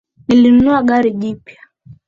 Nilinunua 0.27 0.79
gari 0.87 1.11
jipya 1.19 1.61